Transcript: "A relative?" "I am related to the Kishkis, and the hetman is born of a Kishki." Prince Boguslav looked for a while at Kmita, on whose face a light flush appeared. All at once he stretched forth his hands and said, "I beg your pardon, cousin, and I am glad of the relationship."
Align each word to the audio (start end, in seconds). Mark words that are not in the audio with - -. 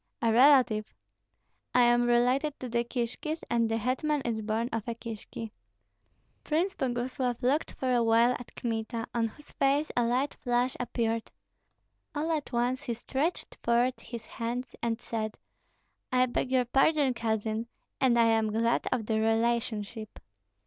"A 0.19 0.31
relative?" 0.33 0.91
"I 1.75 1.83
am 1.83 2.07
related 2.07 2.59
to 2.59 2.67
the 2.67 2.83
Kishkis, 2.83 3.43
and 3.51 3.69
the 3.69 3.77
hetman 3.77 4.21
is 4.25 4.41
born 4.41 4.67
of 4.73 4.87
a 4.87 4.95
Kishki." 4.95 5.51
Prince 6.43 6.73
Boguslav 6.73 7.43
looked 7.43 7.73
for 7.75 7.93
a 7.93 8.01
while 8.01 8.31
at 8.39 8.55
Kmita, 8.55 9.05
on 9.13 9.27
whose 9.27 9.51
face 9.51 9.91
a 9.95 10.03
light 10.03 10.33
flush 10.33 10.75
appeared. 10.79 11.29
All 12.15 12.31
at 12.31 12.51
once 12.51 12.81
he 12.81 12.95
stretched 12.95 13.57
forth 13.61 13.99
his 13.99 14.25
hands 14.25 14.75
and 14.81 14.99
said, 14.99 15.37
"I 16.11 16.25
beg 16.25 16.51
your 16.51 16.65
pardon, 16.65 17.13
cousin, 17.13 17.67
and 17.99 18.17
I 18.17 18.25
am 18.25 18.51
glad 18.51 18.87
of 18.91 19.05
the 19.05 19.19
relationship." 19.19 20.19